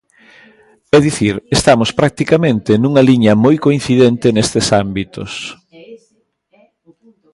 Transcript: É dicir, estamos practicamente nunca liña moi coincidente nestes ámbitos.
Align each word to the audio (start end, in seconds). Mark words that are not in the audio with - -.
É 0.95 0.97
dicir, 1.07 1.35
estamos 1.57 1.89
practicamente 1.99 2.71
nunca 2.83 3.05
liña 3.09 3.33
moi 3.45 3.55
coincidente 3.65 4.27
nestes 4.35 4.67
ámbitos. 4.83 5.31